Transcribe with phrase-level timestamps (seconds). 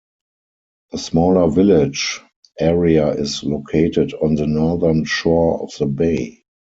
[0.93, 2.21] A smaller village,
[2.59, 6.41] 'Area, is located on the northern shore of the bay.